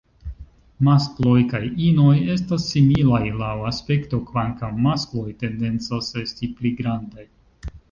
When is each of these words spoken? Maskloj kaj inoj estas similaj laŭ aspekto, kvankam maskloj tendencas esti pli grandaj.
Maskloj 0.85 1.35
kaj 1.51 1.61
inoj 1.87 2.13
estas 2.37 2.65
similaj 2.71 3.21
laŭ 3.43 3.51
aspekto, 3.73 4.21
kvankam 4.31 4.83
maskloj 4.89 5.29
tendencas 5.47 6.11
esti 6.25 6.53
pli 6.59 6.75
grandaj. 6.83 7.31